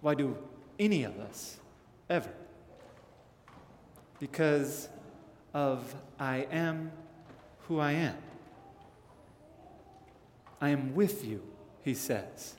Why 0.00 0.14
do 0.14 0.36
any 0.78 1.02
of 1.04 1.18
us 1.18 1.58
ever? 2.08 2.30
Because 4.20 4.88
of 5.54 5.94
I 6.18 6.46
am 6.52 6.92
who 7.66 7.80
I 7.80 7.92
am. 7.92 8.16
I 10.60 10.68
am 10.68 10.94
with 10.94 11.24
you, 11.24 11.42
he 11.82 11.94
says. 11.94 12.54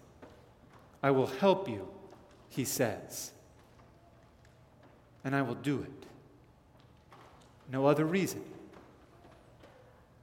I 1.03 1.11
will 1.11 1.27
help 1.27 1.69
you, 1.69 1.87
he 2.49 2.65
says. 2.65 3.31
And 5.23 5.35
I 5.35 5.43
will 5.43 5.55
do 5.55 5.81
it. 5.81 6.07
No 7.71 7.85
other 7.85 8.05
reason, 8.05 8.43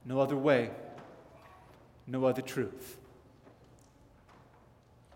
no 0.05 0.19
other 0.19 0.35
way, 0.35 0.69
no 2.05 2.25
other 2.25 2.41
truth. 2.41 2.97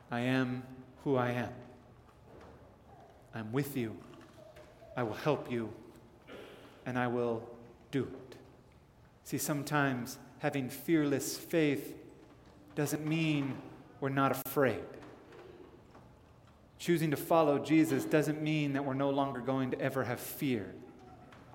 I 0.10 0.22
am 0.22 0.64
who 1.04 1.16
I 1.18 1.32
am. 1.32 1.54
I'm 3.36 3.52
with 3.52 3.76
you. 3.76 3.96
I 4.96 5.04
will 5.04 5.16
help 5.16 5.52
you 5.52 5.74
and 6.86 6.98
I 6.98 7.08
will 7.08 7.48
do 7.92 8.04
it. 8.04 8.36
See, 9.24 9.38
sometimes 9.38 10.18
having 10.40 10.70
fearless 10.70 11.38
faith 11.38 11.96
doesn't 12.76 13.06
mean 13.06 13.56
we're 14.02 14.10
not 14.10 14.32
afraid. 14.46 14.84
Choosing 16.78 17.12
to 17.12 17.18
follow 17.18 17.60
Jesus 17.60 18.04
doesn't 18.04 18.42
mean 18.42 18.74
that 18.74 18.84
we're 18.84 18.94
no 18.94 19.10
longer 19.10 19.40
going 19.40 19.72
to 19.72 19.80
ever 19.80 20.04
have 20.04 20.20
fear. 20.20 20.74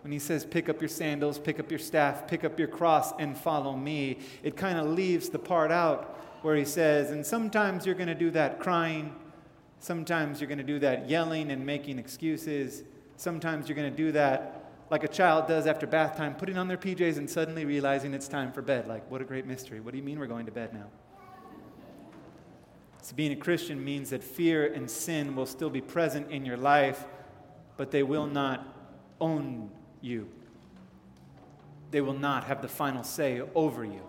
When 0.02 0.12
he 0.12 0.18
says, 0.18 0.44
pick 0.44 0.68
up 0.70 0.80
your 0.80 0.88
sandals, 0.88 1.38
pick 1.38 1.61
up 1.61 1.70
your 1.70 1.78
staff, 1.78 2.26
pick 2.26 2.44
up 2.44 2.58
your 2.58 2.68
cross, 2.68 3.12
and 3.18 3.37
follow 3.37 3.76
me, 3.76 4.20
it 4.42 4.56
kind 4.56 4.78
of 4.78 4.87
leaves 4.87 5.28
the 5.28 5.38
part 5.38 5.70
out 5.70 6.18
where 6.42 6.56
he 6.56 6.64
says, 6.64 7.11
and 7.11 7.26
sometimes 7.26 7.85
you're 7.85 7.97
going 7.97 8.08
to 8.08 8.14
do 8.14 8.30
that 8.30 8.61
crying, 8.61 9.14
sometimes 9.80 10.40
you're 10.40 10.49
going 10.49 10.56
to 10.56 10.64
do 10.64 10.78
that 10.78 11.11
yelling 11.11 11.50
and 11.50 11.66
making 11.66 11.99
excuses, 11.99 12.85
sometimes 13.16 13.68
you're 13.68 13.76
going 13.76 13.90
to 13.90 13.97
do 13.97 14.12
that 14.12 14.58
like 14.90 15.04
a 15.04 15.09
child 15.09 15.47
does 15.47 15.66
after 15.66 15.87
bath 15.87 16.16
time, 16.16 16.35
putting 16.35 16.57
on 16.57 16.68
their 16.68 16.76
PJs 16.76 17.18
and 17.18 17.28
suddenly 17.28 17.64
realizing 17.64 18.14
it's 18.14 18.28
time 18.28 18.52
for 18.52 18.62
bed. 18.62 18.88
Like, 18.88 19.11
what 19.11 19.21
a 19.21 19.25
great 19.25 19.47
mystery. 19.47 19.80
What 19.80 19.92
do 19.92 19.99
you 19.99 20.02
mean 20.02 20.18
we're 20.18 20.26
going 20.26 20.47
to 20.47 20.52
bed 20.52 20.73
now? 20.73 20.87
So, 23.02 23.14
being 23.14 23.33
a 23.33 23.37
Christian 23.37 23.83
means 23.83 24.11
that 24.11 24.25
fear 24.25 24.73
and 24.73 24.90
sin 24.90 25.37
will 25.37 25.47
still 25.47 25.71
be 25.71 25.80
present 25.80 26.30
in 26.30 26.45
your 26.45 26.57
life, 26.57 27.04
but 27.76 27.90
they 27.90 28.02
will 28.02 28.26
not 28.26 28.66
own 29.21 29.71
you. 30.00 30.28
They 31.90 32.00
will 32.00 32.18
not 32.18 32.45
have 32.45 32.62
the 32.62 32.68
final 32.68 33.02
say 33.02 33.42
over 33.54 33.85
you. 33.85 34.02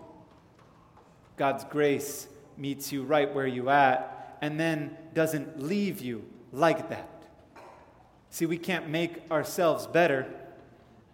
God's 1.36 1.64
grace 1.64 2.28
meets 2.56 2.92
you 2.92 3.02
right 3.02 3.32
where 3.34 3.46
you 3.46 3.70
at 3.70 4.36
and 4.42 4.60
then 4.60 4.96
doesn't 5.14 5.62
leave 5.62 6.00
you 6.00 6.24
like 6.52 6.90
that. 6.90 7.08
See, 8.28 8.46
we 8.46 8.58
can't 8.58 8.88
make 8.88 9.30
ourselves 9.30 9.86
better 9.86 10.26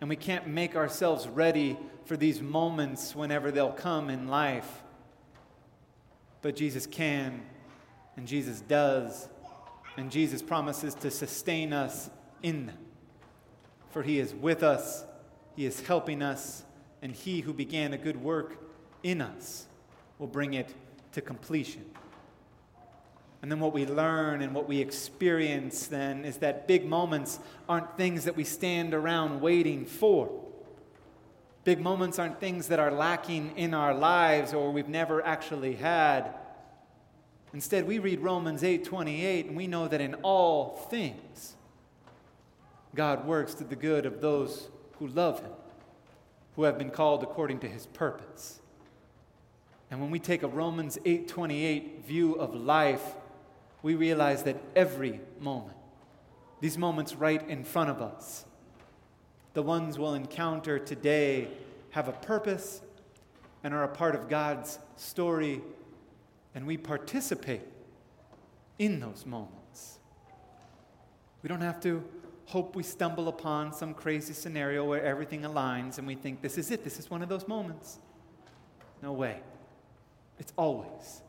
and 0.00 0.08
we 0.08 0.16
can't 0.16 0.46
make 0.46 0.76
ourselves 0.76 1.26
ready 1.28 1.78
for 2.04 2.16
these 2.16 2.40
moments 2.40 3.14
whenever 3.14 3.50
they'll 3.50 3.72
come 3.72 4.10
in 4.10 4.28
life. 4.28 4.82
But 6.42 6.56
Jesus 6.56 6.86
can, 6.86 7.42
and 8.16 8.26
Jesus 8.26 8.60
does, 8.60 9.28
and 9.96 10.10
Jesus 10.10 10.42
promises 10.42 10.94
to 10.96 11.10
sustain 11.10 11.72
us 11.72 12.10
in 12.42 12.66
them. 12.66 12.78
For 13.90 14.02
he 14.02 14.18
is 14.18 14.34
with 14.34 14.62
us, 14.62 15.04
he 15.54 15.64
is 15.64 15.80
helping 15.80 16.22
us, 16.22 16.62
and 17.00 17.12
he 17.12 17.40
who 17.40 17.52
began 17.52 17.94
a 17.94 17.98
good 17.98 18.22
work 18.22 18.58
in 19.02 19.20
us 19.20 19.66
will 20.18 20.26
bring 20.26 20.54
it 20.54 20.74
to 21.12 21.20
completion. 21.20 21.84
And 23.46 23.52
then 23.52 23.60
what 23.60 23.72
we 23.72 23.86
learn 23.86 24.42
and 24.42 24.52
what 24.52 24.66
we 24.66 24.80
experience 24.80 25.86
then 25.86 26.24
is 26.24 26.38
that 26.38 26.66
big 26.66 26.84
moments 26.84 27.38
aren't 27.68 27.96
things 27.96 28.24
that 28.24 28.34
we 28.34 28.42
stand 28.42 28.92
around 28.92 29.40
waiting 29.40 29.84
for. 29.84 30.28
Big 31.62 31.78
moments 31.78 32.18
aren't 32.18 32.40
things 32.40 32.66
that 32.66 32.80
are 32.80 32.90
lacking 32.90 33.52
in 33.56 33.72
our 33.72 33.94
lives 33.94 34.52
or 34.52 34.72
we've 34.72 34.88
never 34.88 35.24
actually 35.24 35.76
had. 35.76 36.34
Instead, 37.54 37.86
we 37.86 38.00
read 38.00 38.18
Romans 38.18 38.64
8:28 38.64 39.46
and 39.46 39.56
we 39.56 39.68
know 39.68 39.86
that 39.86 40.00
in 40.00 40.14
all 40.24 40.74
things 40.90 41.54
God 42.96 43.28
works 43.28 43.54
to 43.54 43.62
the 43.62 43.76
good 43.76 44.06
of 44.06 44.20
those 44.20 44.70
who 44.98 45.06
love 45.06 45.38
him, 45.38 45.52
who 46.56 46.64
have 46.64 46.78
been 46.78 46.90
called 46.90 47.22
according 47.22 47.60
to 47.60 47.68
his 47.68 47.86
purpose. 47.86 48.60
And 49.88 50.00
when 50.00 50.10
we 50.10 50.18
take 50.18 50.42
a 50.42 50.48
Romans 50.48 50.98
8:28 51.04 52.04
view 52.04 52.34
of 52.34 52.52
life, 52.52 53.14
we 53.86 53.94
realize 53.94 54.42
that 54.42 54.56
every 54.74 55.20
moment, 55.38 55.76
these 56.60 56.76
moments 56.76 57.14
right 57.14 57.48
in 57.48 57.62
front 57.62 57.88
of 57.88 58.02
us, 58.02 58.44
the 59.54 59.62
ones 59.62 59.96
we'll 59.96 60.14
encounter 60.14 60.76
today, 60.76 61.46
have 61.90 62.08
a 62.08 62.12
purpose 62.12 62.82
and 63.62 63.72
are 63.72 63.84
a 63.84 63.88
part 63.88 64.16
of 64.16 64.28
God's 64.28 64.80
story, 64.96 65.62
and 66.52 66.66
we 66.66 66.76
participate 66.76 67.62
in 68.80 68.98
those 68.98 69.24
moments. 69.24 70.00
We 71.44 71.48
don't 71.48 71.60
have 71.60 71.78
to 71.82 72.02
hope 72.46 72.74
we 72.74 72.82
stumble 72.82 73.28
upon 73.28 73.72
some 73.72 73.94
crazy 73.94 74.32
scenario 74.32 74.84
where 74.84 75.04
everything 75.04 75.42
aligns 75.42 75.98
and 75.98 76.08
we 76.08 76.16
think, 76.16 76.42
this 76.42 76.58
is 76.58 76.72
it, 76.72 76.82
this 76.82 76.98
is 76.98 77.08
one 77.08 77.22
of 77.22 77.28
those 77.28 77.46
moments. 77.46 78.00
No 79.00 79.12
way. 79.12 79.38
It's 80.40 80.52
always. 80.56 81.22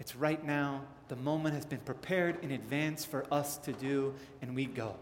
It's 0.00 0.16
right 0.16 0.44
now 0.44 0.82
the 1.08 1.16
moment 1.16 1.54
has 1.54 1.66
been 1.66 1.80
prepared 1.80 2.42
in 2.42 2.50
advance 2.50 3.04
for 3.04 3.24
us 3.32 3.56
to 3.58 3.72
do, 3.72 4.14
and 4.40 4.54
we 4.54 4.66
go. 4.66 4.96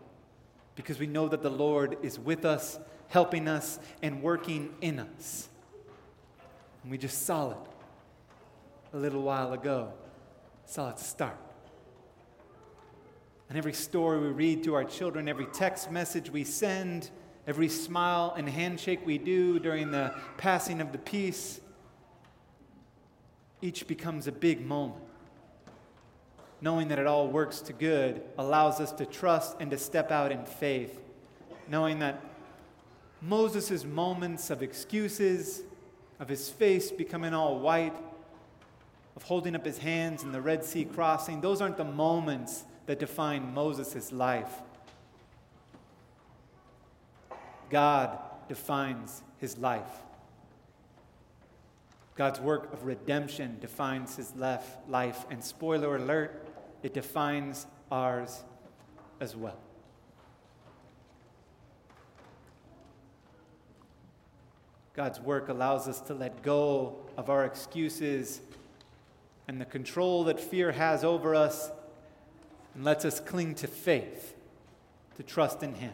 Because 0.75 0.99
we 0.99 1.07
know 1.07 1.29
that 1.29 1.43
the 1.43 1.51
Lord 1.51 1.99
is 2.03 2.19
with 2.19 2.45
us, 2.45 2.79
helping 3.09 3.47
us 3.47 3.79
and 4.03 4.23
working 4.23 4.75
in 4.81 4.99
us. 4.99 5.49
And 6.83 6.91
we 6.91 6.99
just 6.99 7.27
saw 7.27 7.51
it 7.51 7.57
a 8.93 8.97
little 8.97 9.23
while 9.23 9.53
ago, 9.53 9.93
saw 10.65 10.91
it 10.91 10.99
start. 10.99 11.39
And 13.49 13.59
every 13.59 13.75
story 13.75 14.19
we 14.19 14.29
read 14.29 14.65
to 14.65 14.75
our 14.75 14.85
children, 14.85 15.29
every 15.29 15.47
text 15.47 15.91
message 15.91 16.31
we 16.31 16.43
send, 16.43 17.11
every 17.47 17.69
smile 17.69 18.35
and 18.37 18.49
handshake 18.49 19.05
we 19.05 19.19
do 19.19 19.59
during 19.59 19.91
the 19.91 20.15
passing 20.39 20.81
of 20.81 20.91
the 20.91 20.99
peace, 20.99 21.61
each 23.61 23.87
becomes 23.87 24.27
a 24.27 24.33
big 24.33 24.65
moment. 24.65 25.05
Knowing 26.63 26.89
that 26.89 26.99
it 26.99 27.07
all 27.07 27.29
works 27.29 27.61
to 27.61 27.73
good 27.73 28.23
allows 28.39 28.81
us 28.81 28.93
to 28.93 29.05
trust 29.05 29.57
and 29.61 29.71
to 29.71 29.77
step 29.77 30.11
out 30.11 30.33
in 30.33 30.45
faith. 30.47 30.99
Knowing 31.69 31.99
that 31.99 32.23
Moses' 33.21 33.85
moments 33.85 34.49
of 34.49 34.63
excuses, 34.63 35.63
of 36.19 36.29
his 36.29 36.49
face 36.49 36.91
becoming 36.91 37.35
all 37.35 37.59
white, 37.59 37.95
of 39.17 39.23
holding 39.25 39.55
up 39.55 39.65
his 39.65 39.79
hands 39.79 40.23
in 40.23 40.33
the 40.33 40.41
Red 40.41 40.65
Sea 40.65 40.85
crossing, 40.85 41.41
those 41.41 41.61
aren't 41.61 41.77
the 41.77 41.85
moments 41.85 42.65
that 42.87 42.99
define 42.99 43.53
Moses' 43.53 44.13
life. 44.13 44.53
God 47.71 48.19
defines 48.49 49.23
his 49.39 49.59
life. 49.59 50.03
God's 52.15 52.41
work 52.41 52.73
of 52.73 52.85
redemption 52.85 53.57
defines 53.61 54.17
his 54.17 54.35
life, 54.37 55.25
and 55.31 55.43
spoiler 55.43 55.97
alert, 55.97 56.42
it 56.83 56.95
defines 56.95 57.67
ours 57.91 58.43
as 59.21 59.37
well. 59.37 59.59
God's 64.95 65.21
work 65.21 65.49
allows 65.49 65.89
us 65.89 66.01
to 66.03 66.15
let 66.15 66.43
go 66.43 66.97
of 67.17 67.31
our 67.31 67.45
excuses 67.45 68.41
and 69.49 69.61
the 69.61 69.65
control 69.65 70.25
that 70.25 70.39
fear 70.39 70.73
has 70.73 71.03
over 71.03 71.35
us 71.35 71.71
and 72.75 72.85
lets 72.85 73.05
us 73.05 73.19
cling 73.19 73.55
to 73.57 73.67
faith, 73.67 74.35
to 75.17 75.23
trust 75.23 75.63
in 75.63 75.75
Him. 75.75 75.93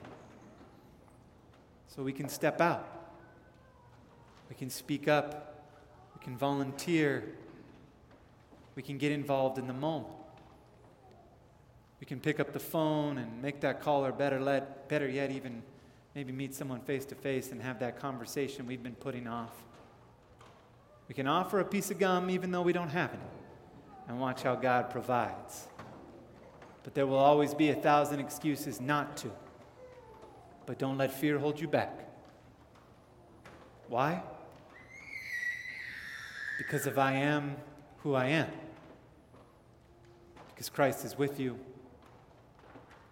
So 1.88 2.02
we 2.02 2.12
can 2.12 2.28
step 2.28 2.61
out, 2.61 2.87
we 4.49 4.54
can 4.54 4.71
speak 4.71 5.09
up, 5.09 5.64
we 6.14 6.25
can 6.25 6.37
volunteer, 6.37 7.25
we 8.75 8.83
can 8.83 8.99
get 8.99 9.12
involved 9.12 9.59
in 9.59 9.66
the 9.66 9.73
moment. 9.73 10.17
We 12.00 12.07
can 12.07 12.21
pick 12.21 12.38
up 12.38 12.52
the 12.52 12.61
phone 12.61 13.19
and 13.19 13.43
make 13.43 13.61
that 13.61 13.81
call, 13.81 14.05
or 14.05 14.12
better, 14.12 14.40
let, 14.40 14.88
better 14.88 15.09
yet, 15.09 15.31
even 15.31 15.62
maybe 16.14 16.33
meet 16.33 16.55
someone 16.55 16.81
face 16.81 17.05
to 17.07 17.14
face 17.14 17.52
and 17.52 17.62
have 17.62 17.78
that 17.81 17.99
conversation 18.00 18.67
we've 18.67 18.83
been 18.83 18.95
putting 18.95 19.26
off. 19.26 19.52
We 21.09 21.14
can 21.14 21.26
offer 21.26 21.61
a 21.61 21.64
piece 21.64 21.90
of 21.90 21.99
gum 21.99 22.28
even 22.31 22.50
though 22.50 22.62
we 22.62 22.73
don't 22.73 22.90
have 22.90 23.12
any 23.12 23.23
and 24.09 24.21
watch 24.21 24.43
how 24.43 24.55
God 24.55 24.90
provides. 24.90 25.69
But 26.83 26.95
there 26.95 27.07
will 27.07 27.19
always 27.19 27.55
be 27.55 27.71
a 27.71 27.75
thousand 27.75 28.21
excuses 28.21 28.81
not 28.81 29.17
to. 29.19 29.31
But 30.67 30.78
don't 30.78 30.99
let 30.99 31.12
fear 31.12 31.38
hold 31.38 31.61
you 31.61 31.69
back. 31.69 32.09
Why? 33.88 34.23
Because 36.59 36.87
if 36.87 36.99
I 36.99 37.12
am 37.12 37.57
who 37.99 38.14
I 38.14 38.26
am, 38.26 38.50
because 40.49 40.69
Christ 40.69 41.05
is 41.05 41.17
with 41.17 41.38
you, 41.38 41.59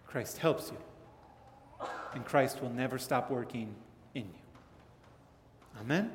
Christ 0.07 0.37
helps 0.37 0.71
you, 0.71 1.87
and 2.13 2.25
Christ 2.25 2.61
will 2.61 2.69
never 2.69 2.97
stop 2.97 3.29
working 3.29 3.75
in 4.15 4.23
you. 4.23 5.79
Amen? 5.81 6.11